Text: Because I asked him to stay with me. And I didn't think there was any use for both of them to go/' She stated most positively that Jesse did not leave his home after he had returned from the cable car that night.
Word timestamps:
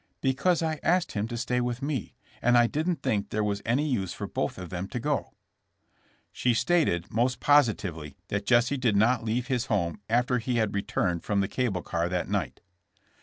Because 0.21 0.63
I 0.63 0.79
asked 0.81 1.11
him 1.11 1.27
to 1.27 1.37
stay 1.37 1.61
with 1.61 1.83
me. 1.83 2.15
And 2.41 2.57
I 2.57 2.65
didn't 2.65 3.03
think 3.03 3.29
there 3.29 3.43
was 3.43 3.61
any 3.67 3.87
use 3.87 4.13
for 4.13 4.25
both 4.25 4.57
of 4.57 4.71
them 4.71 4.87
to 4.87 4.99
go/' 4.99 5.35
She 6.31 6.55
stated 6.55 7.13
most 7.13 7.39
positively 7.39 8.17
that 8.29 8.47
Jesse 8.47 8.77
did 8.77 8.95
not 8.95 9.23
leave 9.23 9.45
his 9.45 9.67
home 9.67 9.99
after 10.09 10.39
he 10.39 10.55
had 10.55 10.73
returned 10.73 11.23
from 11.23 11.39
the 11.41 11.47
cable 11.47 11.83
car 11.83 12.09
that 12.09 12.27
night. 12.27 12.61